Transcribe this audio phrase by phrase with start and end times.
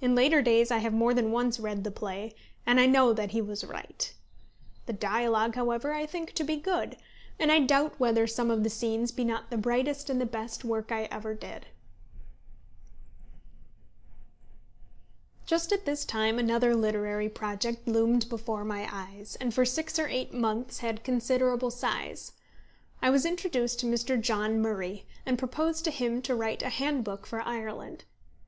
[0.00, 2.32] In later days I have more than once read the play,
[2.64, 4.14] and I know that he was right.
[4.86, 6.96] The dialogue, however, I think to be good,
[7.40, 10.92] and I doubt whether some of the scenes be not the brightest and best work
[10.92, 11.66] I ever did.
[15.44, 20.06] Just at this time another literary project loomed before my eyes, and for six or
[20.06, 22.30] eight months had considerable size.
[23.02, 24.20] I was introduced to Mr.
[24.20, 28.04] John Murray, and proposed to him to write a handbook for Ireland.